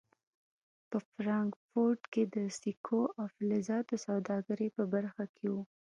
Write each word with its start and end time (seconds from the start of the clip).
په 0.89 0.97
فرانکفورټ 1.11 2.01
کې 2.13 2.23
د 2.35 2.35
سکو 2.59 3.01
او 3.17 3.25
فلزاتو 3.35 3.95
سوداګرۍ 4.05 4.67
په 4.77 4.83
برخه 4.93 5.23
کې 5.35 5.47
و. 5.53 5.55